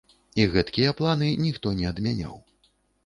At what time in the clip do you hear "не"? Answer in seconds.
1.81-1.85